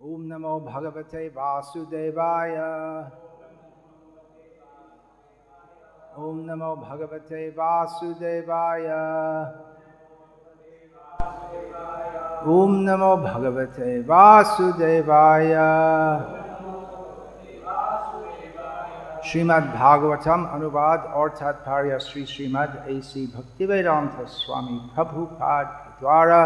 [0.00, 2.50] ॐ नमो भगवते वासुदेवाय।
[6.20, 8.84] ॐ नमो भगवते वासुदेवाय।
[12.56, 15.54] ॐ नमो भगवते वासुदेवाय।
[19.24, 25.66] श्रीमद् भागवतम अनुवाद और तात्पर्य श्री श्रीमद् ऐसी भक्तिवेदांत स्वामी प्रभुपाद
[26.00, 26.40] द्वारा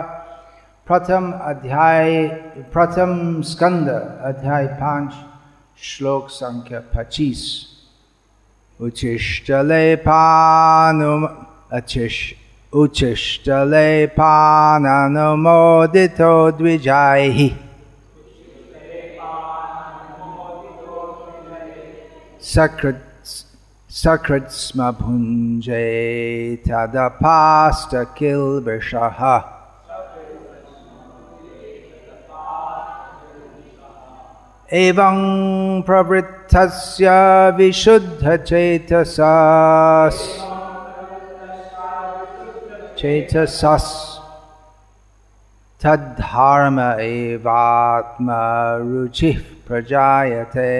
[0.86, 2.28] प्रथम अध्याय,
[2.72, 3.88] प्रथम स्कंद,
[4.24, 5.12] अध्याय पाँच,
[5.82, 7.66] श्लोक संख्या पच्चीस।
[8.80, 11.28] उचिष्टले पानुम
[11.72, 12.34] अचिश
[12.72, 17.48] उचिष्टले पाननुमोदितो द्विजायः
[22.42, 23.26] सकृत्
[23.90, 29.59] सकृत् स्म भुञ्जे तदपास्तकिल्बिषः।
[34.73, 35.17] एवं
[35.87, 37.09] प्रवृत्तस्य
[37.57, 39.33] विशुद्धचेतसा
[42.99, 43.93] चेतसस्
[45.81, 48.19] तद्धर्म एवात्मरुचिः
[49.67, 50.71] प्रजायते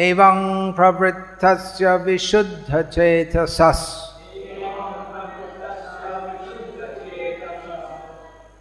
[0.07, 0.39] एवं
[0.77, 3.85] प्रवृत्तस्य विशुद्धचेतसस्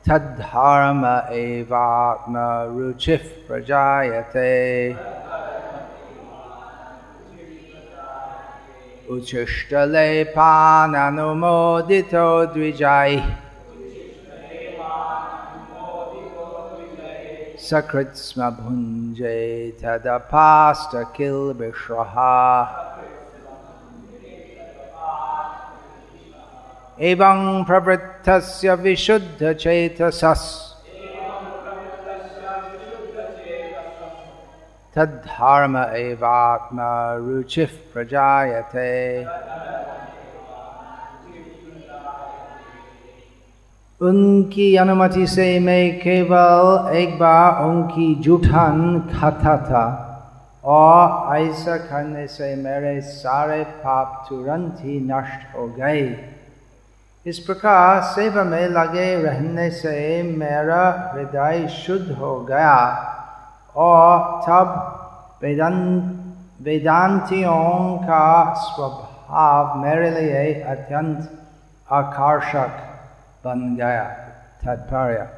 [0.09, 1.03] तद्धर्म
[1.43, 4.51] एवात्मरुचिः प्रजायते
[9.07, 12.15] উচ্ছলে পানানুমোদিত
[12.53, 13.13] দ্বিজাই
[17.65, 19.39] সকৃৎস্মভুঞ্জে
[19.81, 22.37] তদপাষ্টকিল বিশ্বহা
[27.05, 27.37] এবং
[27.67, 30.74] প্রবৃত্তস্য বিশুদ্ধচেতসস্য
[34.97, 38.91] तद्धर्म एवात्मरुचिः प्रजायते।
[44.01, 49.85] उनकी अनुमति से मैं केवल एक बार उनकी जूठन खाता था
[50.65, 56.31] और ऐसा करने से मेरे सारे पाप तुरंत ही नष्ट हो गए।
[57.27, 63.11] इस प्रकार सेवा में लगे रहने से मेरा हृदय शुद्ध हो गया।
[63.77, 66.21] और तब वेदांत
[66.63, 71.31] वेदांतियों का स्वभाव मेरे लिए अत्यंत
[71.93, 72.77] आकर्षक
[73.45, 74.05] बन गया,
[74.65, 75.29] तात्पर्य।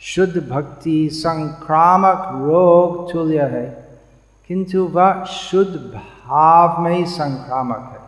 [0.00, 3.66] शुद्ध भक्ति संक्रामक रोग तुल्य है,
[4.48, 5.74] किंतु वह शुद्ध
[6.26, 8.04] भाव में ही संक्रामक है।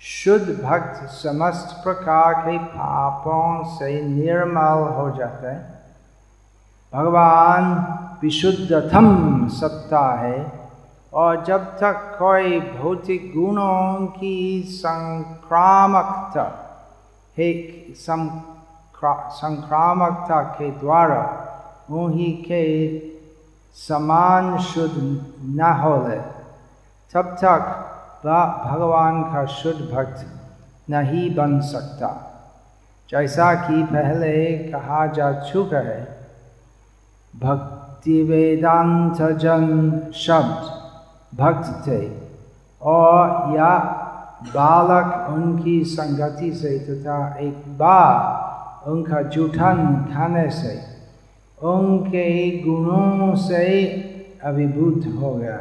[0.00, 5.74] शुद्ध भक्त समस्त प्रकार के पापों से निर्मल हो जाते हैं।
[6.92, 7.74] भगवान
[8.22, 9.06] विशुद्धतम
[9.48, 10.38] सत्ता है।
[11.12, 14.36] और जब तक कोई भौतिक गुणों की
[14.68, 16.46] संक्रामकता
[17.38, 17.52] है
[19.30, 21.22] संक्रामकता के द्वारा
[21.90, 22.64] उन्हीं के
[23.76, 24.96] समान शुद्ध
[25.56, 25.96] न हो
[27.14, 27.62] तब तक
[28.66, 30.26] भगवान का शुद्ध भक्त
[30.90, 32.10] नहीं बन सकता।
[33.10, 34.32] जैसा कि पहले
[34.70, 36.02] कहा जा चुका है,
[37.34, 37.73] भक्ति
[38.08, 40.70] जन शब्द
[41.40, 42.10] भक्त थे
[42.82, 43.78] और या,
[44.54, 50.80] बालक उनकी संगति से तथा एक बार उनका जूठन खाने से,
[51.66, 53.86] उनके गुणों से
[54.44, 55.60] अभिभूत हो गया।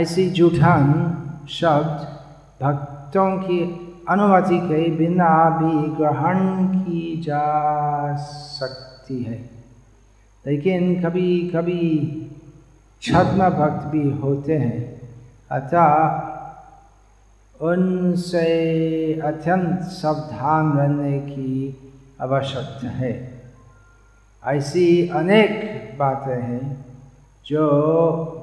[0.00, 1.14] ऐसी जूठन
[1.48, 2.18] शब्द
[2.64, 3.60] भक्तों की
[4.08, 9.57] अनुमति के बिना भी ग्रहण की जा सकती है।
[10.46, 12.14] लेकिन कभी कभी
[13.02, 15.00] छद्म भक्त भी होते हैं।
[15.50, 16.28] अतः
[17.66, 18.46] उनसे
[19.24, 21.76] अत्यंत सावधान रहने की
[22.20, 23.42] आवश्यकता है।
[24.46, 26.84] ऐसी अनेक बातें हैं
[27.46, 27.68] जो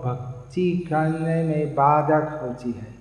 [0.06, 2.96] भक्ति करने में बाधक होती है।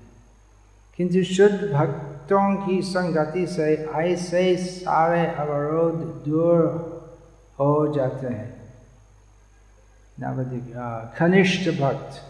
[0.96, 6.62] किंतु शुद्ध भक्तों की संगति से ऐसे सारे अवरोध दूर
[7.58, 8.53] हो जाते हैं।
[10.16, 10.72] नवधिक
[11.18, 12.20] कनिष्ठ भक्त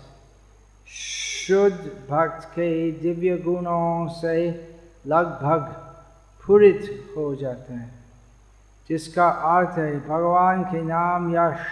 [0.90, 2.68] शुद्ध भक्त के
[3.00, 4.36] दिव्य गुणों से
[5.06, 5.66] लगभग
[6.44, 7.92] पूरित हो जाते हैं
[8.90, 11.66] जिसका अर्थ है भगवान के नाम यश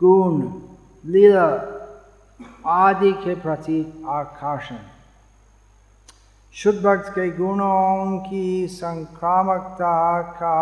[0.00, 0.40] गुण
[1.04, 1.46] लीला
[2.76, 3.80] आदि के प्रति
[4.12, 4.78] आकर्षण
[6.54, 10.58] शुद्ध भक्त के गुणों की संक्रामकता का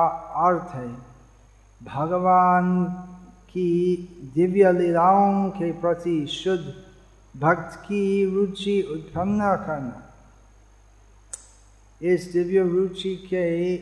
[0.46, 0.88] अर्थ है
[1.80, 2.72] भगवान
[3.54, 3.96] की
[4.34, 6.74] दिव्य लीलाओं के प्रति शुद्ध
[7.40, 10.00] भक्त की रुचि उत्पन्न करना।
[12.02, 13.76] इस दिव्य रुचि के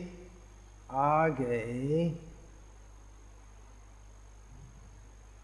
[0.91, 2.09] आगे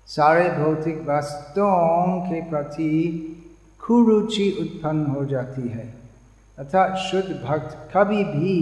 [0.07, 2.91] सारे भौतिक वस्तुओं के प्रति
[3.85, 5.93] कुरुचि उत्पन्न हो जाती है।
[6.57, 8.55] अर्थात शुद्ध भक्त कभी भी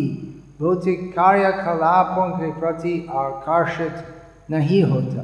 [0.60, 4.04] भौतिक कार्यकलापों के प्रति आकर्षित
[4.50, 5.24] नहीं होता।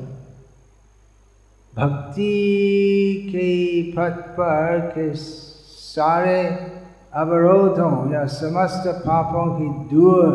[1.77, 6.43] भक्ति के पथ पर के सारे
[7.13, 10.31] अवरोधों या समस्त पापों की दूर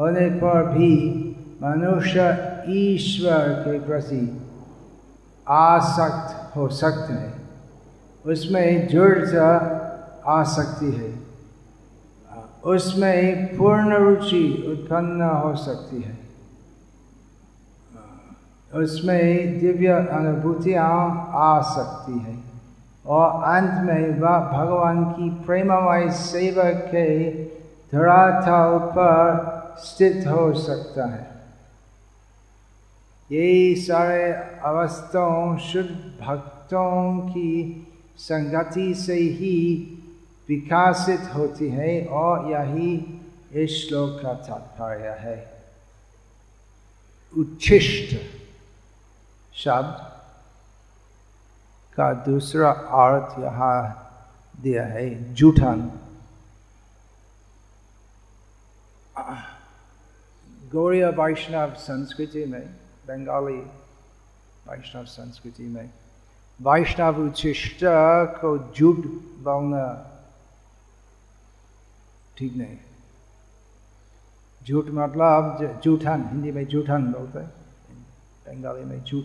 [0.00, 1.22] होने पर भी
[1.62, 2.36] मनुष्य
[2.68, 4.42] ईश्वर के प्रति
[5.48, 7.50] आसक्त हो सकते हैं।
[8.26, 9.36] उसमें जुड़
[10.26, 11.14] आ सकती है।
[12.64, 16.25] उसमें पूर्ण रुचि उत्पन्न हो सकती है।
[18.76, 22.38] उसमें दिव्य अनुभूतियाँ आ सकती है।
[23.06, 27.30] और अंत में वह भगवान की प्रेममय सेवा के
[27.92, 31.26] धरातल पर स्थित हो सकता है।
[33.32, 34.32] ये सारे
[34.64, 37.86] अवस्थाओं शुद्ध भक्तों की
[38.18, 39.92] संगति से ही
[40.48, 43.20] विकासित होती है, और यही
[43.52, 45.50] इस श्लोक का तात्पर्य है।
[47.38, 48.16] उच्छिष्ट।
[49.56, 50.00] शब्द
[51.96, 53.78] का दूसरा अर्थ यहाँ
[54.60, 55.90] दिया है, जूठन।
[60.72, 62.66] गौरी वैष्णव संस्कृति में,
[63.08, 63.58] बंगाली
[64.68, 65.90] वैष्णव संस्कृति में,
[66.60, 67.80] वैष्णव उच्छिष्ट
[68.40, 68.96] को झूठ
[69.44, 69.84] बोलना
[72.38, 72.76] ठीक नहीं।
[74.62, 77.65] झूठ मतलब जूठन, हिंदी में जूठन बोलते हैं।
[78.46, 79.24] बंगाली में झूठ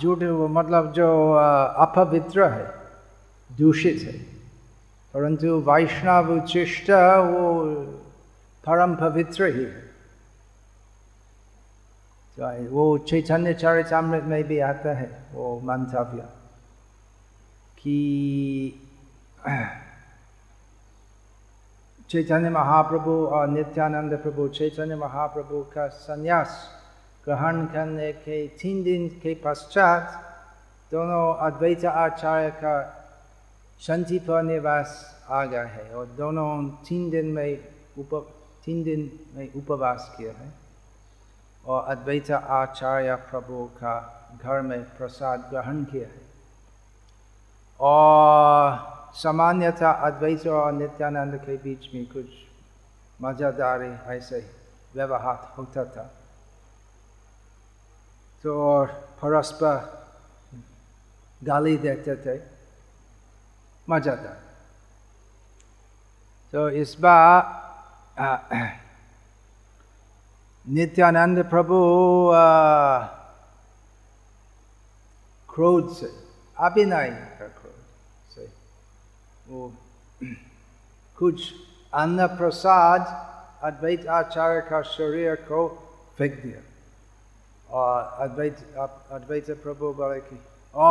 [0.00, 1.32] झूठ मतलब जो
[1.78, 2.66] अपवित्र है,
[3.56, 4.18] दूषित है।
[5.14, 7.64] परंतु वैष्णव उच्चिष्ट वो
[8.66, 9.86] परम पवित्र ही है।
[12.38, 16.22] तो वो चैतन्य चरितमृत में भी आता है, वो मंतव्य
[17.78, 17.96] कि
[22.10, 26.58] चैतन्य महाप्रभु और नित्यानंद प्रभु चैतन्य महाप्रभु का संन्यास
[27.24, 30.22] ग्रहण करने के तीन दिन के पश्चात
[30.92, 32.76] दोनों अद्वैत आचार्य का
[33.80, 34.94] शांति पर निवास
[35.30, 36.48] आ गया है और दोनों
[36.88, 37.58] तीन दिन में
[37.98, 38.14] उप
[38.64, 40.52] तीन दिन में उपवास किया है
[41.64, 43.96] और अद्वैत आचार्य प्रभु का
[44.36, 46.24] घर में प्रसाद ग्रहण किया है
[47.80, 52.26] और सामान्यतः अद्वैत और नित्यानंद के बीच में कुछ
[53.22, 54.38] मजादारी ऐसे
[54.94, 56.04] व्यवहार होता था।
[58.42, 58.84] तो
[59.22, 59.76] परस्पर
[61.44, 62.42] गाली देते थे।
[63.90, 64.40] मजादार।
[66.52, 67.40] तो इस बार
[70.68, 71.76] नित्यानंद प्रभु
[75.54, 76.08] क्रोध से
[76.58, 77.48] अभिनय का
[79.48, 79.72] वो
[81.18, 81.52] कुछ
[81.94, 83.02] अन्न प्रसाद
[83.64, 85.60] अद्वैत आचार्य का शरीर को
[86.18, 86.60] फेंक दिया।
[87.70, 88.56] और अद्वैत
[89.12, 90.38] अद्वैत प्रभु बोले कि
[90.74, 90.90] ओ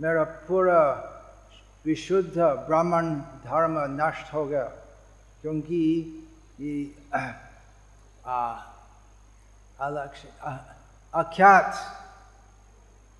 [0.00, 0.80] मेरा पूरा
[1.84, 3.14] विशुद्ध ब्राह्मण
[3.44, 4.64] धर्म नष्ट हो गया,
[5.42, 5.80] क्योंकि
[6.60, 6.74] ये
[11.14, 11.68] अख्यात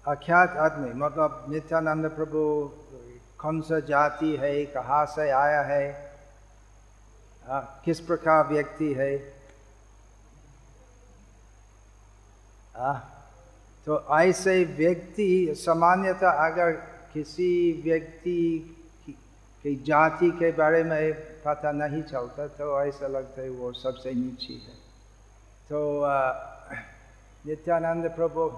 [0.04, 2.40] अख्यात आदमी मतलब नित्यानंद प्रभु
[3.40, 6.12] कौन सा जाति है कहाँ से आया है
[7.48, 9.12] आ, किस प्रकार व्यक्ति है?
[12.76, 12.92] आ,
[13.86, 16.70] तो ऐसे व्यक्ति सामान्यतः अगर
[17.12, 18.40] किसी व्यक्ति
[19.64, 21.12] की जाति के बारे में
[21.44, 24.74] पता नहीं चलता तो ऐसा लगता है वो सबसे नीची है।
[25.68, 25.80] तो
[27.46, 28.48] नित्यानंद प्रभु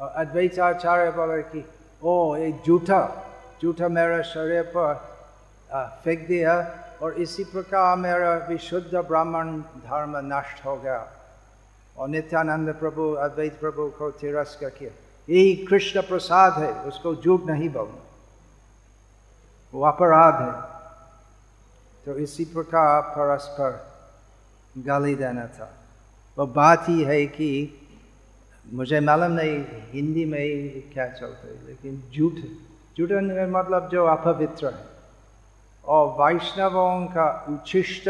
[0.00, 1.64] अद्वैताचार्य बोले कि
[2.02, 3.24] ओ एक जूठा
[3.62, 5.18] जूठा मेरा शरीर पर
[6.04, 11.12] फेंक दिया और इसी प्रकार मेरा विशुद्ध ब्राह्मण धर्म नष्ट हो गया।
[11.98, 14.90] और नित्यानंद प्रभु, अद्वैत प्रभु को तिरस्कार किया।
[15.28, 18.02] यही कृष्ण प्रसाद है, उसको झूठ नहीं बोलना।
[19.74, 20.78] वो अपराध है।
[22.04, 23.88] तो इसी प्रकार परस्पर
[24.78, 25.74] गाली देना था।
[26.38, 27.74] वो बात ही है कि
[28.72, 32.32] मुझे मालूम नहीं, हिंदी में ही क्या चलता लेकिन झूठ
[32.98, 33.12] झूठ
[33.48, 34.86] मतलब जो अपवित्र है
[35.84, 38.08] और वैष्णवों का उच्छिष्ट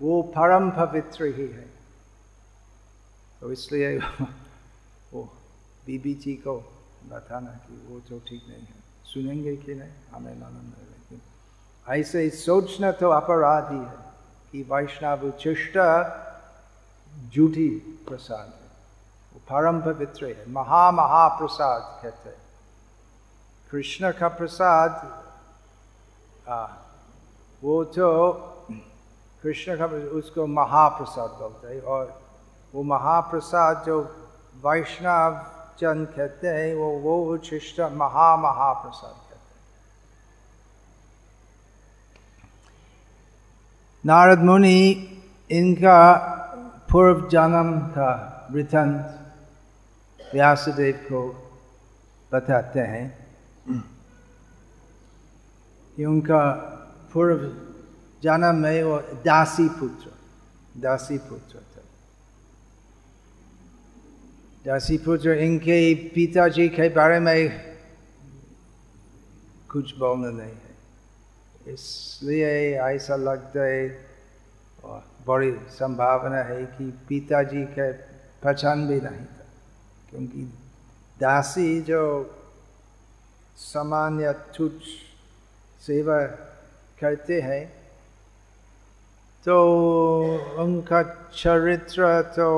[0.00, 1.66] वो परम पवित्र ही है
[3.40, 3.96] तो इसलिए
[5.12, 5.22] वो
[5.86, 6.56] बीबी जी को
[7.04, 11.20] बताना कि वो तो ठीक नहीं है सुनेंगे कि नहीं हमें मालूम नहीं लेकिन
[11.86, 14.06] ऐसे सोचना तो अपराध ही है
[14.52, 15.78] कि वैष्णव उच्छिष्ट
[17.26, 17.68] झूठी
[18.08, 18.68] प्रसाद है
[19.32, 22.47] वो परम पवित्र है महा महाप्रसाद कहते हैं
[23.70, 24.90] कृष्ण का प्रसाद
[27.62, 28.32] वो तो
[29.42, 29.86] कृष्ण का
[30.18, 32.20] उसको महाप्रसाद बोलते हैं और
[32.74, 34.00] वो महाप्रसाद जो
[34.64, 35.44] वैष्णव
[35.80, 39.40] जन कहते हैं, वो वो उच्छिष्ट महा महाप्रसाद कहते हैं।
[44.04, 44.80] नारद मुनि,
[45.50, 46.00] इनका
[46.90, 48.10] पूर्व जन्म का
[48.52, 51.22] वृथंत व्यासदेव को
[52.32, 53.27] बताते हैं।
[56.04, 56.40] उनका
[57.12, 57.40] पूर्व
[58.22, 60.10] जन्म में वो दासी पुत्र
[60.80, 61.82] दासी पुत्र थे।
[64.64, 67.38] दासी पुत्र इनके पिताजी के बारे में
[69.70, 74.06] कुछ बोलना नहीं है। इसलिए ऐसा लगता है
[75.26, 77.90] बड़ी संभावना है कि पिताजी के
[78.42, 79.46] पहचान भी नहीं था,
[80.10, 80.42] क्योंकि
[81.20, 82.02] दासी जो
[83.58, 84.84] सामान्य तुच्छ
[85.86, 86.20] सेवा
[87.00, 87.64] करते हैं।
[89.46, 89.56] तो
[90.58, 91.02] उनका
[91.34, 92.48] चरित्र तो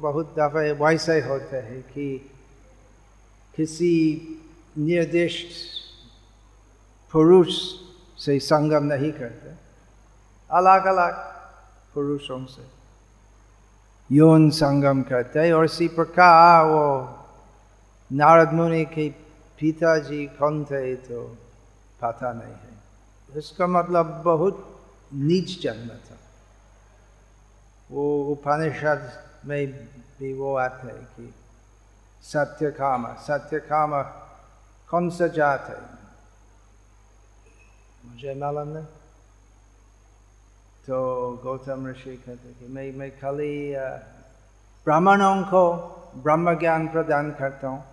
[0.00, 2.30] बहुत दफे वैसे होते हैं कि
[3.56, 3.94] किसी
[4.78, 5.50] निर्दिष्ट
[7.12, 7.54] पुरुष
[8.18, 9.50] से संगम नहीं करते।
[10.50, 11.12] अलग अलग
[11.94, 12.62] पुरुषों से
[14.10, 16.84] यौन संगम करते हैं और इसी प्रकार वो
[18.12, 19.08] नारद मुनि के
[19.60, 21.20] पिताजी कौन थे तो
[22.04, 22.72] पता नहीं है।
[23.38, 24.80] इसका मतलब बहुत
[25.12, 26.18] नीच जन्म था।
[27.90, 29.02] वो उपनिषद
[29.46, 29.66] में
[30.18, 31.34] भी वो आते हैं कि
[32.22, 34.02] सत्य काम सत्य काम
[34.90, 35.80] कौन सा जात है?
[38.04, 38.84] मुझे मालूम नहीं।
[40.86, 40.96] तो
[41.42, 43.74] गौतम ऋषि कहते कि मैं मैं खाली
[44.86, 45.62] ब्राह्मणों को
[46.16, 47.84] ब्रह्म ज्ञान प्रदान करता हूँ,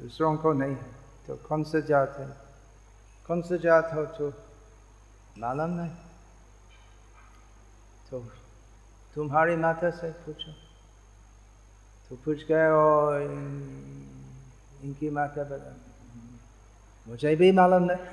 [0.00, 0.94] दूसरों को नहीं। है
[1.26, 2.45] तो कौन सा जात है?
[3.26, 4.32] कौन सा जात हो तो?
[5.38, 5.90] मालूम नहीं
[8.10, 8.28] तो
[9.14, 10.54] तुम्हारी माता से पूछो।
[12.08, 13.22] तो पूछ गए और
[14.82, 15.76] इनकी माता बता।
[17.08, 17.96] मुझे भी मालूम नहीं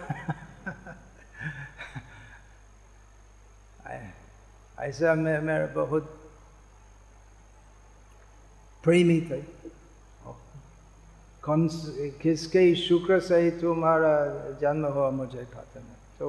[4.79, 6.32] ऐसा मैं मेरा बहुत
[8.84, 9.41] प्रेमी थे।
[11.43, 11.67] कौन
[12.21, 14.15] किसके शुक्र से ही तुम्हारा
[14.62, 16.27] जन्म हुआ मुझे पता नहीं तो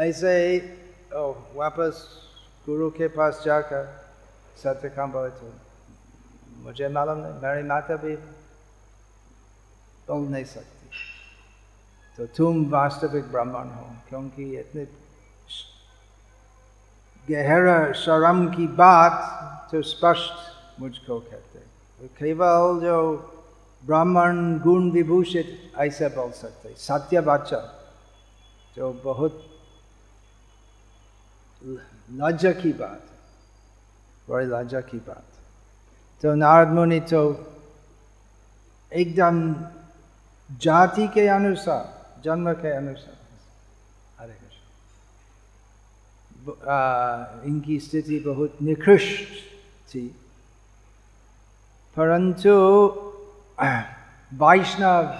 [0.00, 0.58] ऐसे ही
[1.58, 1.94] वापस
[2.66, 3.84] गुरु के पास जाकर
[4.62, 5.46] सत्य काम बोले तो
[6.62, 8.14] मुझे मालूम नहीं, मेरी माता भी
[10.06, 10.86] बोल नहीं सकती।
[12.18, 14.84] तो तुम वास्तविक ब्राह्मण हो, क्योंकि इतने
[17.26, 21.58] गहरा शर्म की बात तो स्पष्ट मुझको कहते
[22.18, 22.96] केवल जो
[23.84, 25.48] ब्राह्मण गुण विभूषित,
[25.78, 27.60] ऐसे बोल सकते सत्य बच्चा
[28.76, 29.34] जो बहुत
[32.12, 33.02] लज्जा की बात
[34.28, 35.24] बड़ी लज्जा की बात
[36.22, 37.22] तो नारद मुनि तो
[38.92, 39.36] एकदम
[40.50, 41.84] जाति के अनुसार,
[42.24, 43.16] जन्म के अनुसार,
[44.18, 44.62] हरे कृष्ण।
[47.48, 49.28] इनकी स्थिति बहुत निकृष्ट
[49.88, 50.04] थी।
[51.96, 52.52] परंतु
[53.58, 55.12] वैष्णव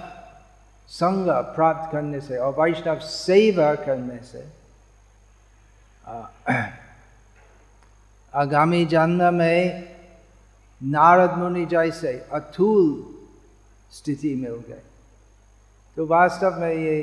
[0.91, 4.45] संग प्राप्त करने से और वैष्णव सेवा करने से
[8.33, 9.93] आगामी जन्म में
[10.81, 12.85] नारद मुनि जैसे अथूल
[13.91, 14.81] स्थिति मिल गए
[15.97, 16.99] तो वास्तव में ये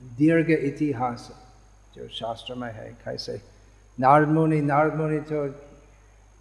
[0.00, 1.30] दीर्घ इतिहास
[1.94, 3.40] जो शास्त्र में है कैसे
[3.98, 5.46] नारद मुनि नारद मुनि तो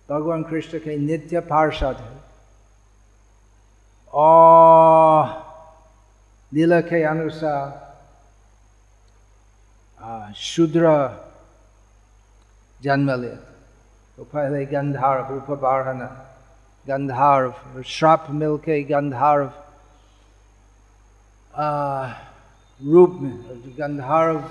[0.10, 2.28] भगवान कृष्ण के नित्य पार्षद है
[4.13, 5.37] और
[6.81, 7.87] के अनुसार
[10.35, 10.87] शूद्र
[12.79, 13.35] जन्म लिया
[14.17, 16.07] तो पहले गंधार रूप बाढ़ना
[16.87, 19.51] गंधार्व श्राप मिलके गंधार्व
[22.81, 23.31] रूप में
[23.79, 24.43] गंधार्व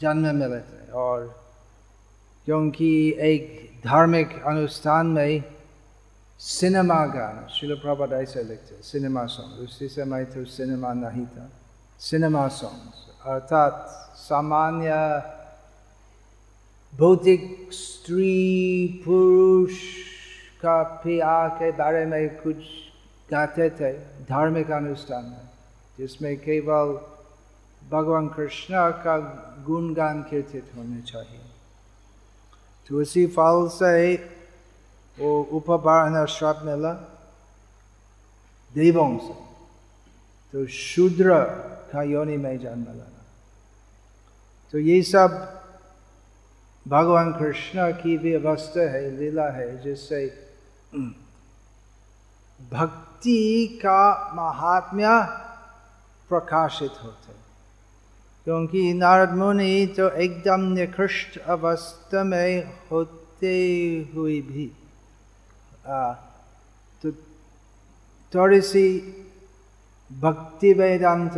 [0.00, 0.60] जन्म मिले
[0.98, 1.26] और
[2.46, 2.92] क्योंकि
[3.30, 3.48] एक
[3.86, 5.42] धार्मिक अनुष्ठान में
[6.40, 11.44] सिनेमा गाना शिल प्रभात ऐसे लिखते सिनेमा सॉन्ग उसी समय तो सिनेमा नहीं था
[12.00, 13.74] सिनेमा सॉन्ग अर्थात
[14.18, 14.94] सामान्य
[16.92, 17.42] भौतिक
[17.72, 19.82] स्त्री पुरुष
[20.62, 22.64] का पिया के बारे में कुछ
[23.28, 23.92] गाते थे
[24.26, 25.48] धार्मिक अनुष्ठान में
[25.98, 26.98] जिसमें केवल
[27.82, 29.18] भगवान कृष्ण का
[29.66, 31.40] गुणगान कीर्तित होने चाहिए
[32.90, 33.96] तो उसी फल से
[35.20, 36.92] वो उपवारण श्राप मिला
[38.74, 39.34] देवों से
[40.54, 41.40] तो शूद्र
[41.92, 43.24] का योनि में जन्म लेना
[44.74, 45.30] तो ये सब
[46.86, 50.24] भगवान कृष्ण की व्यवस्था है लीला है जिससे
[52.60, 54.02] भक्ति का
[54.34, 55.08] महात्म्य
[56.30, 57.38] प्रकाशित होते
[58.46, 63.56] क्योंकि नारद मुनि तो एकदम निकृष्ट अवस्था में होते
[64.14, 64.70] हुए भी
[65.90, 67.12] तो
[68.32, 68.84] थोड़ी सी
[70.12, 71.34] भक्ति वेदांत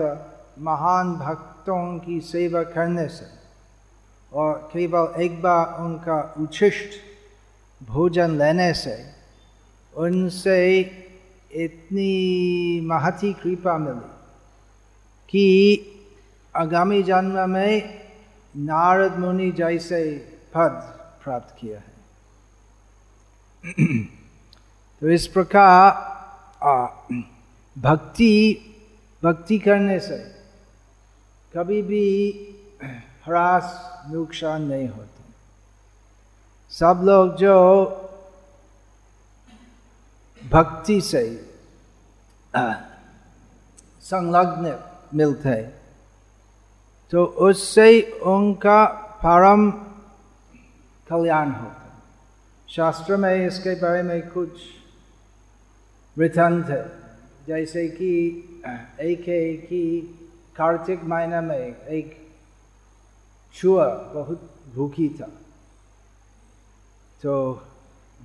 [0.58, 3.26] महान भक्तों की सेवा करने से
[4.32, 6.90] और केवल एक बार उनका उच्छिष्ट
[7.82, 8.96] भोजन लेने से
[9.94, 10.58] उनसे
[11.52, 14.10] इतनी महती कृपा मिली
[15.28, 15.46] कि
[16.56, 18.00] आगामी जन्म में
[18.56, 20.02] नारद मुनि जैसे
[20.54, 21.92] पद प्राप्त किया है।
[25.02, 25.90] तो इस प्रकार
[27.78, 28.34] भक्ति
[29.22, 30.16] भक्ति करने से
[31.54, 32.06] कभी भी
[33.24, 33.64] ह्रास
[34.10, 35.22] नुकसान नहीं होते।
[36.70, 37.56] सब लोग जो
[40.50, 41.24] भक्ति से
[44.00, 44.78] संलग्न
[45.14, 45.82] मिलते हैं
[47.10, 48.84] तो उससे उनका
[49.24, 49.70] परम
[51.10, 52.02] कल्याण होता
[52.68, 54.50] शास्त्र में इसके बारे में कुछ
[56.18, 56.90] वृथन है
[57.46, 58.26] जैसे कि,
[59.00, 60.00] एक है कि
[60.56, 62.30] कार्तिक महीना में एक
[63.54, 65.26] छुआ बहुत भूखी था।
[67.22, 67.62] तो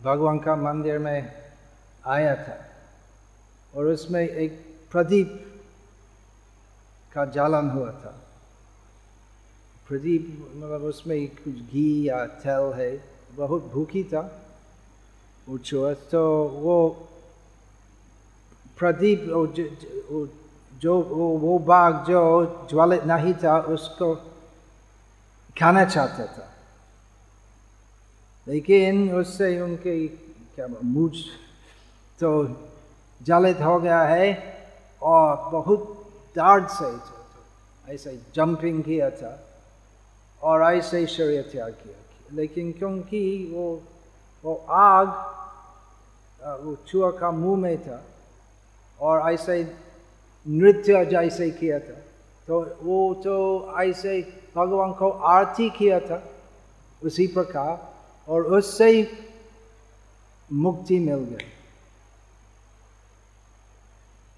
[0.04, 1.34] भगवान का मंदिर में
[2.06, 2.66] आया था
[3.76, 4.52] और उसमें एक
[4.92, 5.62] प्रदीप
[7.14, 8.22] का जालन हुआ था।
[9.88, 13.04] प्रदीप मतलब उसमें कुछ घी या तेल है,
[13.36, 14.50] बहुत भूखी था
[15.50, 17.10] वो छुआ। तो वो
[18.80, 19.20] प्रदीप
[20.82, 24.16] जो वो, बाघ जो ज्वालित नहीं था उसको
[25.60, 26.52] खाना चाहता था।
[28.48, 31.14] लेकिन उससे उनके क्या मुझ
[32.20, 32.48] तो
[33.24, 34.58] जलित हो गया है
[35.02, 37.18] और बहुत दर्द से
[37.94, 39.48] ऐसे जंपिंग किया था
[40.44, 41.96] और ऐसे शरीर त्याग किया
[42.34, 43.82] लेकिन क्योंकि वो
[44.44, 45.08] वो आग
[46.44, 48.04] वो चूहा का मुँह में था
[49.02, 49.76] और ऐसे
[50.48, 52.02] नृत्य जैसे किया था।
[52.48, 54.22] तो वो तो ऐसे
[54.56, 56.24] भगवान को आरती किया था
[57.04, 57.94] उसी प्रकार
[58.32, 59.08] और उससे ही
[60.54, 61.46] मुक्ति मिल गई।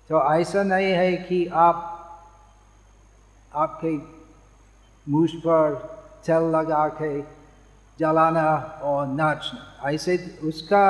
[0.09, 1.95] तो ऐसा नहीं है कि आप,
[3.55, 3.97] आपके
[5.11, 5.75] मुझ पर
[6.25, 7.21] तेल लगा के
[7.99, 10.85] जलाना और नाचना। ऐसे उसका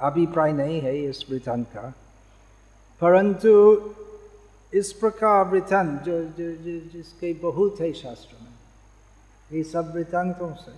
[0.00, 1.92] अभिप्राय नहीं है इस वृतन का।
[3.00, 3.50] परंतु
[4.74, 8.52] इस प्रकार वृतन जो, जो, जो जिसके बहुत है शास्त्र में
[9.52, 10.72] ये सब वृतांतों से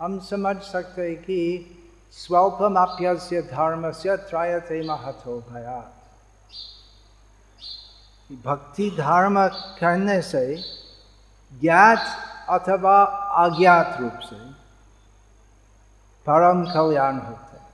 [0.00, 1.70] हम समझ सकते हैं कि
[2.12, 5.94] स्वल्पमाप्यस्य धर्म से त्रयते महतो भयात।
[8.44, 10.56] भक्ति धर्म करने से
[11.60, 12.00] ज्ञात
[12.48, 13.04] अथवा
[13.44, 14.50] अज्ञात रूप से
[16.26, 17.68] परम कल्याण होता है।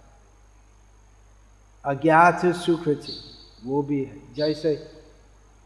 [1.84, 3.33] अज्ञात सुकृति।
[3.64, 4.72] वो भी है। जैसे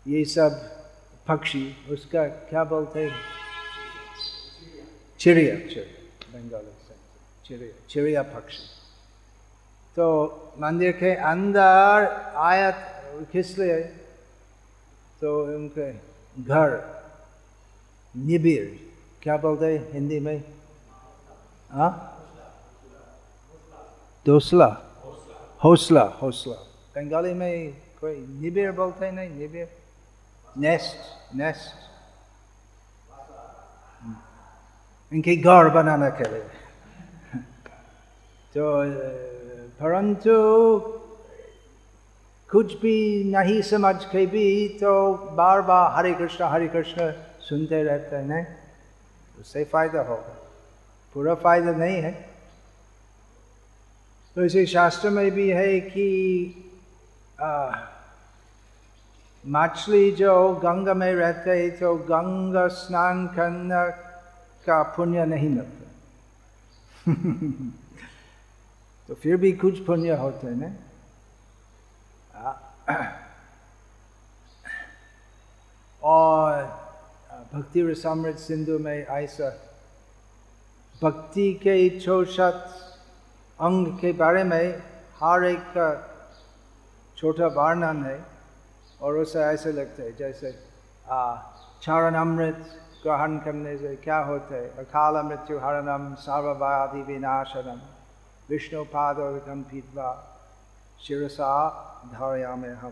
[0.06, 0.50] ये सब
[1.28, 3.16] पक्षी, उसका क्या बोलते हैं?
[5.20, 6.94] चिड़िया। चिड़िया, बंगाली से
[7.46, 8.64] चिड़िया चिड़िया पक्षी।
[9.96, 10.06] तो
[10.58, 12.06] मंदिर के अंदर
[12.36, 12.70] आया
[13.32, 13.80] किस लिए?
[15.20, 15.92] तो उनके
[16.42, 16.68] घर
[18.16, 18.62] निबिर
[19.22, 20.42] क्या बोलते हैं हिंदी में?
[21.70, 21.92] हाँ
[24.26, 24.68] दोसला।
[25.64, 26.54] हौसला हौसला।
[26.94, 29.68] बंगाली में कोई निबिर बोलते नहीं निबिर
[30.58, 31.86] नेस्ट नेस्ट
[35.12, 36.46] इनके घर बनाना के लिए।
[38.54, 38.64] तो
[39.80, 40.34] परंतु
[42.50, 48.16] कुछ भी नहीं समझ के भी तो बार बार हरे कृष्ण हरे कृष्ण सुनते रहते
[48.16, 48.44] हैं, नहीं?
[49.40, 50.36] उससे फ़ायदा होगा।
[51.14, 52.12] पूरा फ़ायदा नहीं है।
[54.36, 56.06] तो इसी शास्त्र में भी है कि
[59.44, 63.90] मछली जो गंगा में रहते है तो गंगा स्नान करने
[64.66, 65.86] का पुण्य नहीं मिलता
[69.08, 70.76] तो फिर भी कुछ पुण्य होते हैं
[76.02, 76.64] और
[77.54, 79.48] भक्ति रसामृत सिंधु में ऐसा
[81.02, 82.60] भक्ति के चौसठ
[83.58, 84.64] अंग के बारे में
[85.22, 85.78] हर एक
[87.18, 88.24] छोटा वर्णन है
[89.02, 90.68] और उसे ऐसे लगता है जैसे
[91.82, 94.68] चरण अमृत ग्रहण करने से क्या होता है?
[94.78, 97.80] अकाल मृत्यु हरणम सर्ववादि विनाशनम।
[98.48, 100.24] विष्णु पादम पीतवा
[101.00, 101.84] शिरसा
[102.58, 102.90] में हम।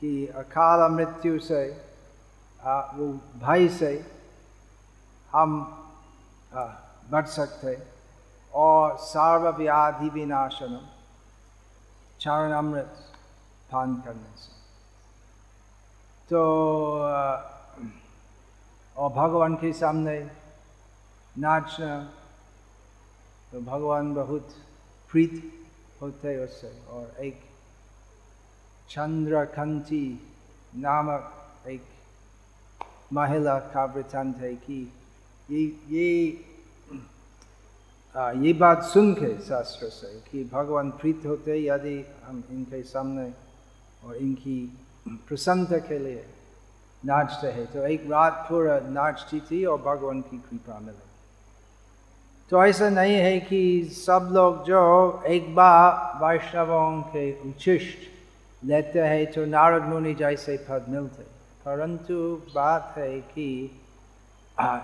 [0.00, 1.88] कि अकाल मृत्यु से
[2.64, 3.06] आ, वो
[3.46, 4.22] भय से
[5.32, 5.50] हम
[7.10, 7.82] बच सकते
[8.54, 10.86] और सर्वव्याधि विनाशनम।
[12.20, 13.11] चरण अमृत।
[13.72, 14.52] पान करने से।
[16.30, 16.40] तो
[18.96, 20.18] और भगवान के सामने
[21.36, 21.96] नाचना
[23.52, 24.54] तो भगवान बहुत
[25.10, 25.34] प्रीत
[26.02, 27.40] होते उससे। और एक
[28.90, 30.04] चंद्रकंती
[30.76, 31.84] नामक एक
[33.12, 34.80] महिला का वृत्तांत है कि
[35.50, 36.08] ये ये
[38.14, 43.24] आ, ये बात सुन के शास्त्र से कि भगवान प्रीत होते यदि हम इनके सामने
[44.04, 44.58] और इनकी
[45.28, 46.24] प्रसन्नता के लिए
[47.04, 51.10] नाचते हैं। तो एक रात पूरा नाचती थी और भगवान की कृपा मिले।
[52.50, 54.80] तो ऐसा नहीं है कि सब लोग जो
[55.26, 61.22] एक बार वैष्णवों के उचिष्ट लेते हैं तो नारद मुनि जैसे पद मिलते।
[61.64, 62.14] परंतु
[62.54, 63.48] बात है कि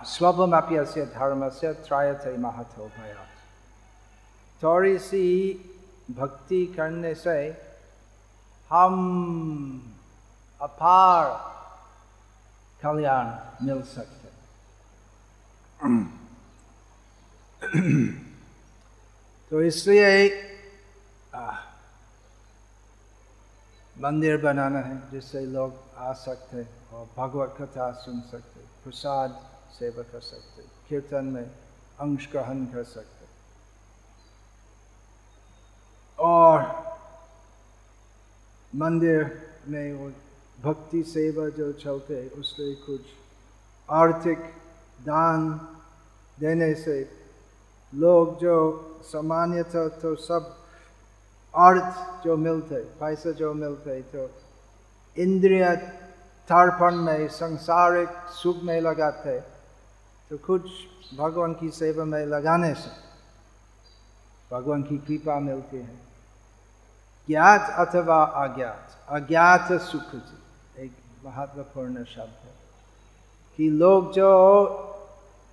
[0.06, 3.24] स्वभमप्य धर्म से त्रायते महत्व भया
[4.62, 5.26] थोड़ी सी
[6.10, 7.36] भक्ति करने से
[8.70, 8.94] हम
[10.60, 11.24] अपार
[12.80, 14.28] कल्याण मिल सकते
[19.52, 20.28] तो इसलिए
[23.96, 29.40] मंदिर बनाना है जिससे लोग आ सकते और भगवत कथा सुन सकते प्रसाद
[29.78, 31.44] सेवा कर सकते कीर्तन में
[32.00, 33.26] अंश ग्रहण कर सकते
[36.18, 36.62] और
[38.76, 39.24] मंदिर
[39.68, 40.10] में वो
[40.62, 43.00] भक्ति सेवा जो चलते उससे कुछ
[43.88, 44.38] आर्थिक
[45.02, 45.48] दान
[46.40, 46.98] देने से
[47.92, 48.56] लोग जो
[49.04, 50.56] सामान्यतः तो सब
[51.54, 54.30] अर्थ जो मिलते पैसा जो मिलते तो
[55.16, 55.64] इंद्रिय
[56.48, 59.38] तर्पण में, संसारिक सुख में लगाते
[60.30, 60.62] तो कुछ
[61.18, 62.90] भगवान की सेवा में लगाने से
[64.52, 66.07] भगवान की कृपा मिलती है।
[67.28, 70.14] ज्ञात अथवा अज्ञात अज्ञात सुख
[70.78, 70.92] एक
[71.24, 72.54] महत्वपूर्ण शब्द है
[73.58, 74.30] कि लोग जो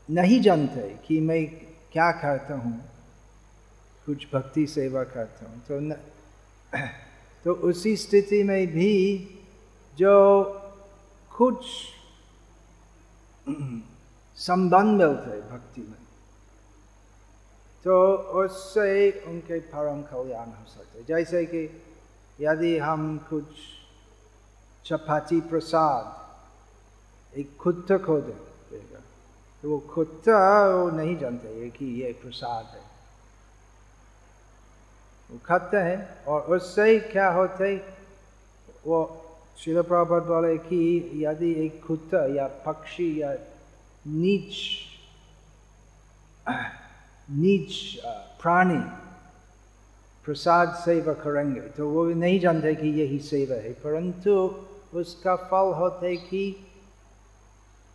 [0.10, 1.46] नहीं जानते कि मैं
[1.92, 2.80] क्या करता हूँ
[4.06, 5.96] कुछ भक्ति सेवा करता हूँ तो न,
[7.46, 8.94] तो उसी स्थिति में भी
[9.98, 10.14] जो
[11.32, 11.66] कुछ
[14.38, 16.05] संबंध मिलते भक्ति में
[17.86, 21.84] तो उससे उनके परम कल्याण हो सकते जैसे कि
[22.42, 23.46] यदि हम कुछ
[24.86, 29.00] चपाती प्रसाद एक खुद खो देगा
[29.62, 32.82] तो वो खुद वो नहीं जानते कि ये प्रसाद है।
[35.32, 37.76] वो खाते हैं और उससे क्या होते
[38.88, 39.22] वो
[39.58, 43.36] शिल प्रभात बोले कि यदि एक कुत्ता या पक्षी या
[44.08, 44.54] नीच
[47.30, 47.72] नीच
[48.42, 48.80] प्राणी,
[50.26, 54.32] प्रसाद सेवा करेंगे। तो वो भी नहीं जानते कि यही सेवा है, परंतु
[54.94, 56.44] उसका फल होते कि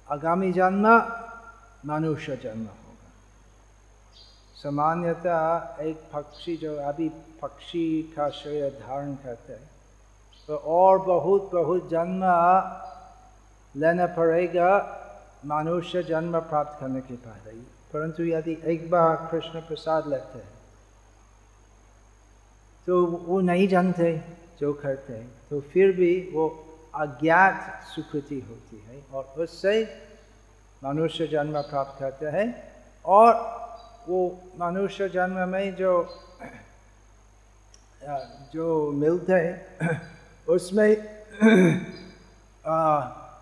[0.09, 0.87] आगामी जन्म
[1.87, 3.09] मनुष्य जन्म होगा।
[4.57, 7.09] सामान्यतः एक पक्षी जो अभी
[7.43, 9.69] पक्षी का शरीर धारण करते हैं
[10.49, 12.23] तो और बहुत बहुत जन्म
[13.75, 14.71] लेना पड़ेगा
[15.47, 17.53] मनुष्य जन्म प्राप्त करने के पहले
[17.93, 20.49] परंतु यदि एक बार कृष्ण प्रसाद लेते हैं
[22.87, 24.13] तो वो नहीं जानते
[24.61, 26.49] जो करते हैं तो फिर भी वो
[26.95, 29.75] अज्ञात सुकृति होती है और उससे
[30.85, 32.49] मनुष्य जन्म प्राप्त करते हैं
[33.05, 33.35] और
[34.09, 34.21] वो
[34.61, 35.93] मनुष्य जन्म में जो
[38.55, 40.01] जो मिलते हैं,
[40.49, 40.93] उसमें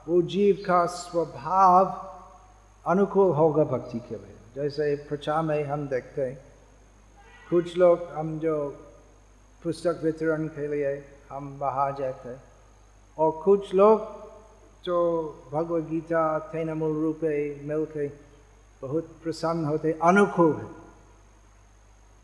[0.09, 1.85] वो जीव का स्वभाव
[2.85, 4.28] अनुकूल होगा भक्ति के लिए।
[4.59, 6.45] जैसे प्रचार में हम देखते हैं।
[7.51, 8.71] कुछ लोग हम जो
[9.63, 12.43] पुस्तक वितरण के लिए हम बाहर जाते हैं।
[13.19, 14.01] और कुछ लोग
[14.85, 14.99] जो
[15.53, 18.09] भगवद गीता तैनमूल रूपे मिल के
[18.87, 20.69] बहुत प्रसन्न होते, अनुकूल है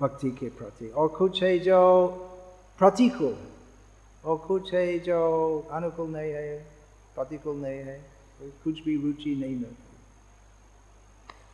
[0.00, 2.06] भक्ति के प्रति। और कुछ है जो
[2.78, 3.48] प्रतिकूल है।
[4.24, 6.66] और कुछ है जो अनुकूल नहीं है,
[7.14, 8.04] प्रतिकूल नहीं है,
[8.42, 9.96] कुछ भी रुचि नहीं मिलती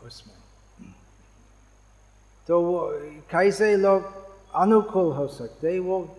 [0.07, 0.50] उसमें।
[2.51, 2.91] तो वो,
[3.31, 4.03] कैसे लोग
[4.55, 5.79] अनुकूल हो सकते?
[5.79, 6.17] वो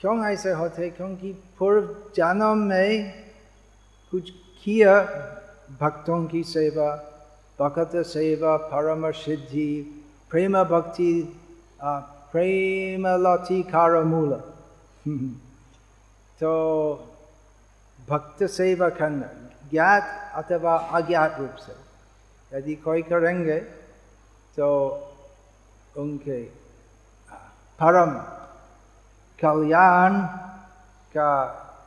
[0.00, 0.90] क्यों ऐसे होते?
[0.90, 3.12] क्योंकि पूर्व जन्म में
[4.10, 4.30] कुछ
[4.64, 5.02] किया
[5.80, 6.96] भक्तों की सेवा
[7.60, 11.40] भक्त सेवा परम सिद्धि प्रेम भक्ति
[11.84, 14.34] प्रेम लती कार मूल।
[16.40, 16.94] तो
[18.08, 21.84] भक्त सेवा करना, ज्ञात अथवा अज्ञात रूप से।
[22.58, 23.83] यदि कोई करेंगे
[24.58, 24.68] तो
[25.98, 26.42] उनके
[27.78, 28.10] परम
[29.38, 30.20] कल्याण
[31.16, 31.30] का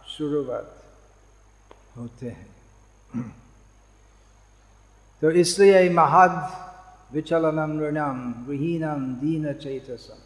[0.07, 0.73] शुरुआत
[1.97, 3.25] होते हैं
[5.21, 6.35] तो इसलिए महद
[7.13, 10.19] विचलनम ऋणम विहीनम दीन चैतसम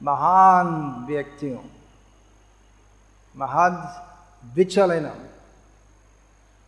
[0.00, 0.68] महान
[1.08, 1.64] व्यक्तियों
[3.34, 3.76] महद
[4.54, 5.20] विचलनम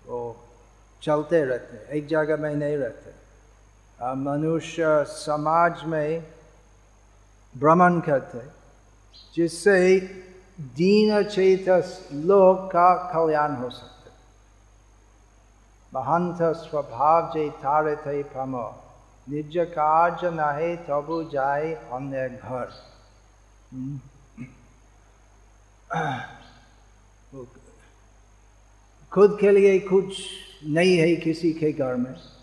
[0.07, 0.21] वो
[1.03, 3.24] चलते रहते एक जगह में नहीं रहते।
[4.01, 6.27] मनुष्य समाज में
[7.59, 8.41] भ्रमण करते,
[9.35, 10.01] जिससे
[10.61, 11.69] दीन चेत
[12.13, 14.11] लोक का कल्याण हो सकते
[15.95, 18.57] महंत स्वभाव जे थारे थे फम
[19.31, 22.69] निज कार्य नहे तबु जाए अन्य घर।
[29.13, 30.17] खुद के लिए कुछ
[30.67, 32.34] नहीं है किसी के घर में।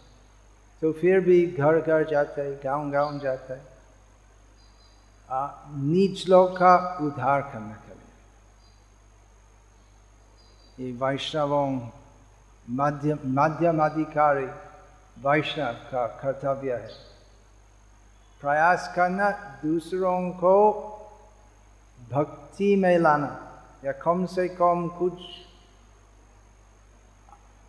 [0.82, 3.62] तो फिर भी घर घर जाता है गाँव गाँव जाता। है
[5.78, 7.94] नीच लोग का उद्धार करने के
[10.80, 11.90] लिए। ये वैष्णवों,
[12.70, 14.46] मध्यम मध्यम अधिकारी
[15.18, 16.90] वैष्णव का कर्तव्य है।
[18.42, 19.30] प्रयास करना
[19.64, 20.56] दूसरों को
[22.12, 23.32] भक्ति में लाना,
[23.86, 25.22] या कम से कम कुछ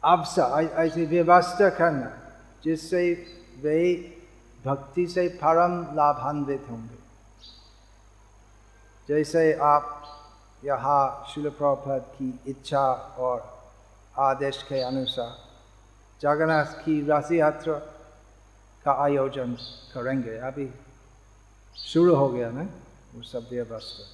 [0.02, 2.21] अवसर ऐसी व्यवस्था करना।
[2.64, 3.12] जिससे
[3.62, 3.94] वे
[4.64, 7.02] भक्ति से परम लाभान्वित होंगे।
[9.08, 9.98] जैसे आप
[10.64, 13.62] यहाँ शिल प्रभुपद की इच्छा और
[14.18, 15.36] आदेश के अनुसार
[16.20, 17.74] जगन्नाथ की राशि यात्रा
[18.84, 19.52] का आयोजन
[19.94, 20.70] करेंगे। अभी
[21.76, 22.62] शुरू हो गया ना
[23.14, 24.04] वो सब व्यवस्था।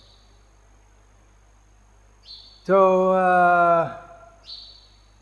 [2.67, 3.89] तो आ,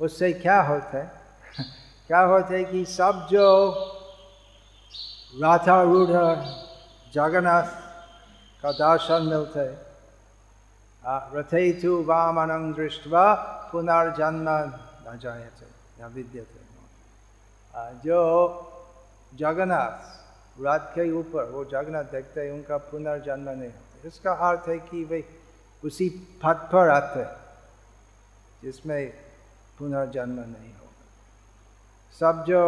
[0.01, 1.26] उससे क्या होता है?
[2.09, 3.47] क्या होता है कि सब जो
[5.43, 6.11] राधा रूढ़
[7.15, 7.69] जगन्नाथ
[8.63, 9.67] का दर्शन मिलते
[11.35, 13.25] रथे तु वामनं दृष्टवा
[13.73, 14.49] पुनर्जन्म
[15.05, 15.67] न जायते
[16.01, 16.65] या विद्यते।
[18.05, 18.21] जो
[19.35, 19.97] जगन्नाथ
[20.59, 25.05] रात के ऊपर वो जगन्नाथ देखते हैं, उनका पुनर्जन्म नहीं होता। इसका अर्थ है कि
[25.05, 25.21] वे
[25.83, 26.09] उसी
[26.45, 27.25] पथ पर आते
[28.63, 29.03] जिसमें
[29.79, 30.73] पुनर्जन्म नहीं
[32.21, 32.63] सब जो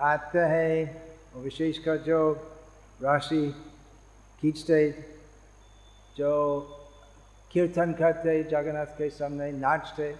[0.00, 2.20] आते हैं विशेषकर जो
[3.02, 3.42] राशि
[4.40, 4.90] खींचते,
[6.16, 6.60] जो
[7.50, 10.14] कीर्तन करते, जगन्नाथ के सामने नाचते,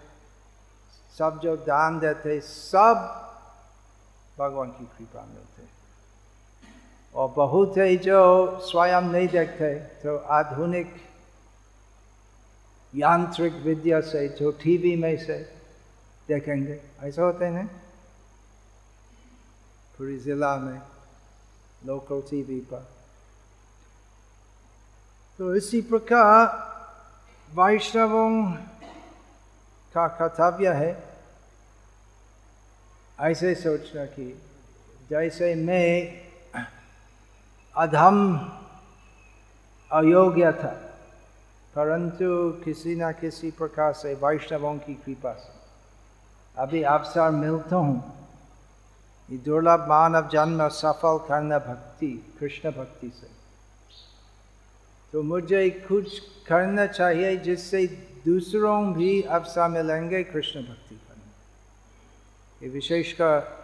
[1.18, 2.96] सब जो दान देते, सब
[4.38, 5.66] भगवान की कृपा मिलते।
[7.14, 8.20] और बहुत है जो
[8.60, 10.94] स्वयं नहीं देखते तो आधुनिक
[12.94, 15.38] यांत्रिक विद्या से, जो टीवी में से
[16.28, 17.87] देखेंगे, ऐसा होते हैं
[19.98, 20.80] पूरी जिला में
[21.86, 22.86] लोकल टीवी पर
[25.38, 26.44] तो इसी प्रकार
[27.48, 28.30] वैष्णवों
[29.94, 30.90] का कर्तव्य है
[33.18, 34.26] ऐसे सोचना कि
[35.10, 35.90] जैसे मैं
[37.74, 38.20] अधम
[39.90, 40.72] अयोग्य था
[41.74, 42.28] परंतु
[42.64, 45.56] किसी न किसी प्रकार से वैष्णवों की कृपा से
[46.56, 48.17] अभी अवसर मिलता हूँ
[49.28, 53.26] ये दुर्लभ मानव जन्म सफल करना भक्ति, कृष्ण भक्ति से।
[55.12, 57.86] तो मुझे कुछ करना चाहिए जिससे
[58.24, 63.56] दूसरों भी अवसर मिलेंगे कृष्ण भक्ति करने। ये विशेषकर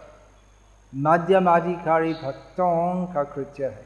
[0.93, 3.85] मध्यम अधिकारी भक्तों का कृत्य है।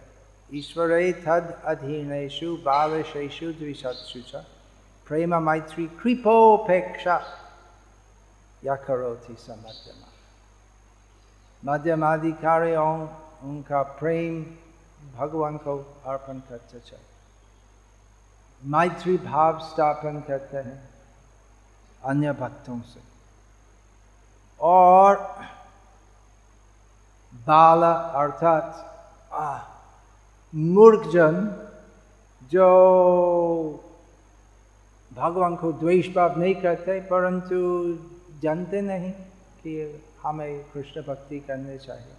[0.53, 0.89] ईश्वर
[1.25, 4.19] तद अधीनेशु बालशेषु द्विशत्सु
[5.07, 7.21] प्रेम मैत्री कृपोपेक्षा
[8.65, 10.08] या करोति समध्यमा
[11.63, 14.43] मध्यमाधिकारी उनका प्रेम
[15.17, 17.05] भगवान को अर्पण करते चाहिए
[18.63, 20.81] मैत्री भाव स्थापन करते हैं
[22.01, 23.01] अन्य भक्तों से
[24.59, 25.15] और
[27.47, 28.85] बाल अर्थात
[30.53, 31.35] मूर्खजन
[32.51, 32.67] जो
[35.11, 37.57] भगवान को द्वेष भाव नहीं करते परंतु
[38.41, 39.11] जानते नहीं
[39.63, 39.75] कि
[40.23, 42.13] हमें कृष्ण भक्ति करनी चाहिए।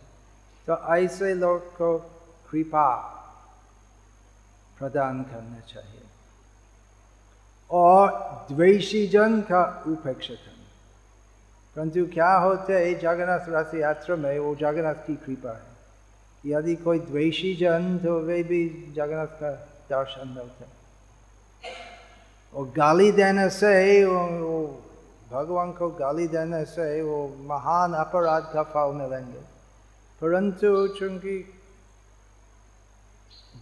[0.71, 1.99] तो ऐसे लोग को
[2.51, 3.17] कृपा
[4.79, 6.03] प्रदान करना चाहिए।
[7.71, 8.11] और
[8.53, 10.67] द्वेषी जन का उपेक्षा करना।
[11.77, 15.71] परंतु क्या होते है, जगन्नाथ राशि यात्रा में वो जगन्नाथ की कृपा है।
[16.47, 19.51] यदि कोई द्वेषी जन तो वे भी जगन्नाथ का
[19.91, 20.65] दर्शन मिलते
[22.55, 24.83] और गाली देने से वो
[25.31, 29.41] भगवान को गाली देने से वो महान अपराध का फल मिलेंगे
[30.21, 31.37] परंतु चूँकि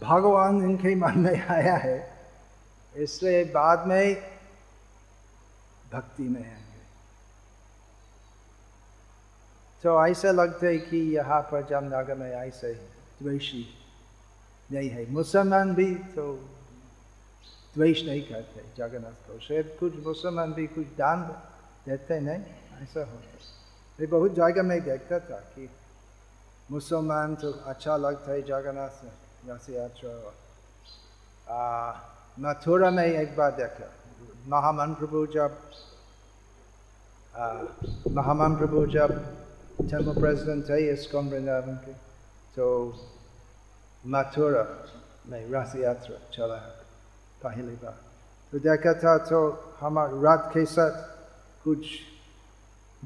[0.01, 1.97] भगवान इनके मन में आया है,
[2.95, 4.15] इसलिए बाद में
[5.93, 6.79] भक्ति में आएँगे।
[9.83, 12.73] तो ऐसा लगता है कि यहाँ पर जामनगर में ऐसे
[13.21, 13.65] द्वेषी
[14.69, 16.33] नहीं है। मुसलमान भी तो
[17.75, 21.23] द्वेष नहीं करते, जगन्नाथ को। शायद कुछ मुसलमान भी कुछ दान
[21.85, 22.43] देते नहीं,
[22.83, 23.37] ऐसा होता
[23.99, 25.69] ये बहुत जगह में देखता था कि
[26.71, 28.95] मुसलमान तो अच्छा लगता है जगन्नाथ
[29.49, 30.11] रथ यात्रा
[32.39, 33.87] मथुरा में एक बार देखा।
[34.47, 35.51] महामन प्रभु जब
[38.13, 39.11] महामन प्रभु जब
[39.81, 41.93] टेंपल प्रेसिडेंट थे इसकॉन वृंदावन के
[42.55, 42.65] तो
[44.07, 44.63] मथुरा
[45.27, 46.59] में रथ यात्रा चला
[47.43, 47.97] पहली बार।
[48.53, 49.39] तो देखा था तो
[49.79, 50.93] हमारे रथ के साथ
[51.63, 51.85] कुछ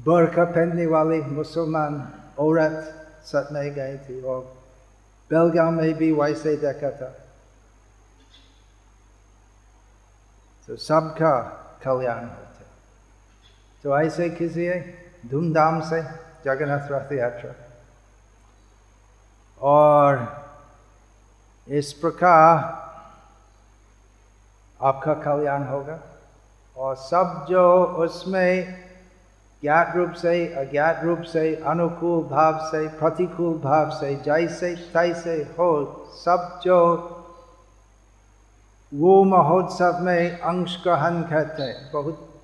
[0.00, 4.40] बरका पहनने वाली मुसलमान औरत साथ में गई थी और
[5.30, 7.10] बेलगांव में भी वैसे देखा था।
[10.66, 11.34] तो सबका
[11.84, 12.42] कल्याण होता
[13.84, 14.70] तो ऐसे किसी
[15.28, 16.02] धूमधाम से
[16.44, 17.52] जगन्नाथ रथ यात्रा।
[19.60, 20.12] और
[21.68, 22.56] इस प्रकार
[24.80, 25.98] आपका कल्याण होगा।
[26.76, 28.84] और सब जो उसमें
[29.62, 36.04] ज्ञात रूप से, अज्ञात रूप से, अनुकूल भाव से, प्रतिकूल भाव से, जैसे, तैसे हो,
[36.12, 36.96] सब जो
[38.94, 42.42] वो महोत्सव में अंश ग्रहण करते हैं, बहुत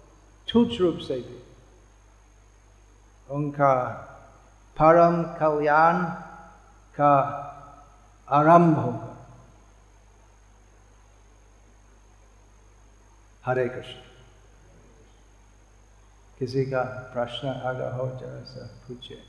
[0.48, 1.42] छूच रूप से भी।
[3.30, 3.74] उनका
[4.78, 6.04] परम कल्याण
[6.96, 7.16] का
[8.28, 9.16] आरंभ होगा।
[13.44, 14.09] हरे कृष्ण।
[16.40, 16.82] किसी का
[17.14, 19.22] प्रश्न अगर हो जरा सा पूछिए।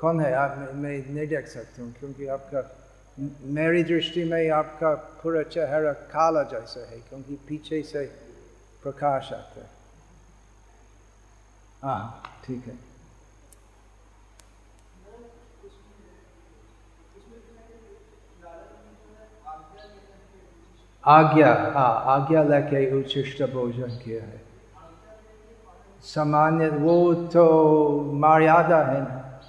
[0.00, 0.32] कौन है?
[0.32, 2.62] आप, मैं नहीं देख सकती हूँ, क्योंकि आपका,
[3.42, 8.06] मेरी दृष्टि में आपका पूरा चेहरा काला जैसा है, क्योंकि पीछे से
[8.82, 9.70] प्रकाश आता है।
[11.82, 12.78] हाँ ठीक है।
[21.04, 24.41] आज्ञा हाँ आज्ञा लेके उच्छिष्ट भोजन किया है।
[26.02, 29.40] सामान्य वो तो मर्यादा है ना।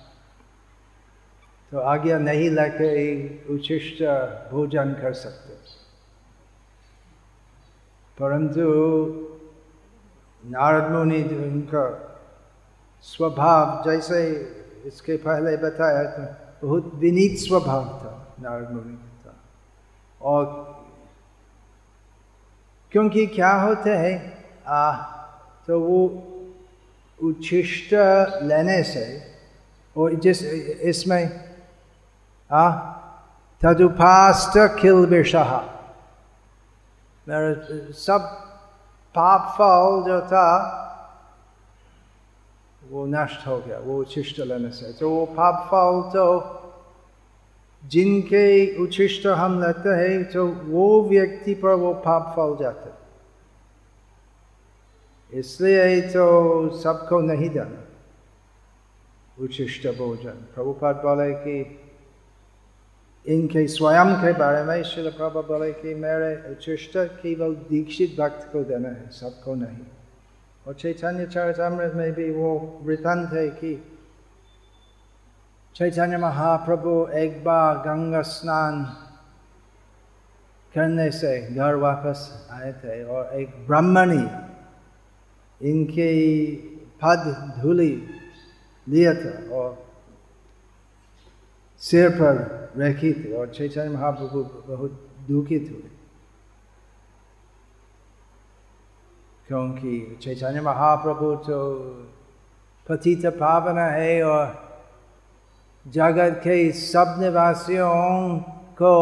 [1.71, 2.93] तो आज्ञा नहीं लेके
[3.55, 4.03] उच्छिष्ट
[4.51, 5.53] भोजन कर सकते।
[8.19, 8.61] परंतु
[10.45, 11.85] नारद मुनि उनका
[13.01, 14.33] स्वभाव जैसे
[14.85, 19.33] इसके पहले बताया था बहुत विनीत स्वभाव था नारद मुनि का
[20.21, 20.45] और
[22.91, 24.37] क्योंकि क्या होता है
[24.67, 24.91] आ,
[25.67, 26.22] तो वो
[27.19, 27.93] उच्छिष्ट
[28.43, 29.05] लेने से,
[29.95, 30.43] और जिस,
[30.91, 31.23] इसमें,
[32.51, 32.69] आ
[33.61, 35.61] तदुपास्त किल विषहा
[37.27, 38.21] मेरा, सब
[39.15, 40.49] पाप फल जो था,
[42.83, 46.59] वो नष्ट हो गया, वो उच्छिष्ट लेने से। तो वो पाप फल तो
[47.83, 48.47] जिनके
[48.83, 52.89] उच्छिष्ट हम लेते हैं तो वो व्यक्ति पर वो पाप फल जाते
[55.33, 57.83] इसलिए तो सबको नहीं देना
[59.39, 61.79] उचिष्ट भोजन। प्रभुपाद बोले कि,
[63.27, 68.63] इनके स्वयं के बारे में शिल प्रभु बोले कि, मेरे उच्छिष्ट केवल दीक्षित भक्त को
[68.63, 69.85] देना है, सबको नहीं।
[70.67, 73.83] और चैतन्य चरितमृत में भी वो वृतांत है कि,
[75.75, 78.83] चैतन्य महाप्रभु एक बार गंगा स्नान
[80.75, 84.52] करने से घर वापस आए थे और एक ब्राह्मणी
[85.61, 86.11] इनके
[87.03, 87.25] पद
[87.61, 87.91] धूली
[88.87, 89.71] लिया था और
[91.81, 92.35] सिर पर
[92.77, 94.99] रखी थी और चैतन्य महाप्रभु बहुत
[95.29, 95.89] दुखित हुए
[99.47, 101.59] क्योंकि चैतन्य महाप्रभु तो
[102.87, 104.61] पतित पावन है और
[105.85, 108.39] जगत के सब निवासियों
[108.81, 108.93] को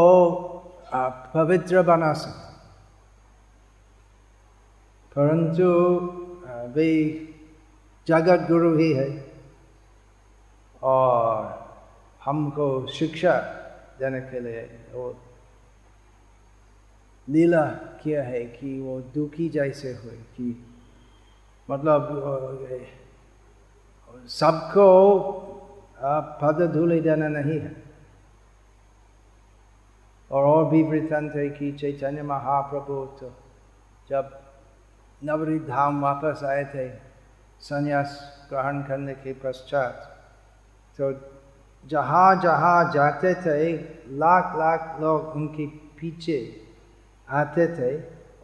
[1.36, 2.49] पवित्र बना सकते
[5.16, 5.70] परंतु
[6.76, 6.89] वे
[8.07, 9.09] जगत गुरु ही है।
[10.84, 11.59] और
[12.22, 13.34] हमको शिक्षा
[13.99, 14.61] देने के लिए
[14.93, 15.15] वो
[17.28, 17.65] लीला
[18.01, 20.47] किया है कि वो दुखी जैसे हुए कि
[21.69, 22.01] मतलब
[24.30, 24.88] सबको
[26.41, 27.76] पद धूल देना नहीं है।
[30.32, 33.32] और और भी वृत्तांत है कि चैतन्य महाप्रभु तो
[34.09, 34.39] जब
[35.22, 36.88] नवरी धाम वापस आए थे।
[37.61, 38.19] संन्यास
[38.49, 40.07] ग्रहण करने के पश्चात
[40.99, 41.11] तो
[41.84, 43.74] जहाँ जहाँ जाते थे,
[44.17, 45.65] लाख लाख लोग उनके
[45.99, 46.39] पीछे
[47.28, 47.91] आते थे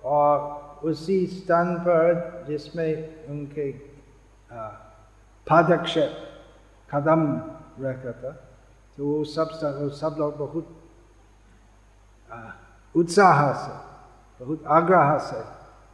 [0.05, 3.71] और उसी स्थान पर जिसमें उनके
[5.47, 5.97] पादक्ष
[6.89, 7.21] कदम
[7.79, 8.31] रहता था
[8.97, 9.49] तो वो सब
[9.81, 10.75] वो सब लोग बहुत
[12.95, 13.73] उत्साह से,
[14.39, 15.41] बहुत आग्रह से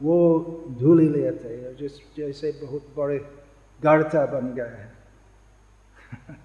[0.03, 0.39] वो
[0.69, 3.45] धूली लिए थे जिस जैसे बहुत बड़े
[3.81, 4.93] गर्ता बन गए हैं।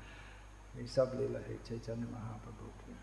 [0.77, 2.97] ये सब लीला है चैतन्य महाप्रभु। की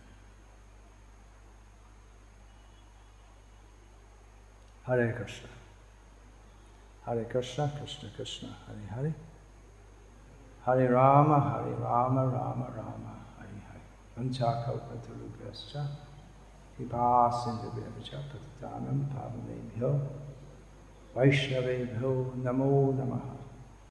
[4.86, 5.48] हरे कृष्ण
[7.06, 9.16] हरे कृष्ण कृष्ण कृष्ण, हरे हरे।
[10.66, 13.08] हरे राम हरे राम राम राम,
[13.40, 13.82] हरे हरे।
[14.18, 15.74] पंचाकल्पतरुभ्यश्च
[16.78, 20.25] कृपा सिन्धुभ्यश्च पतितानं पावनेभ्यो।
[21.18, 23.45] वैष्णवेभ्यो नमो नमः।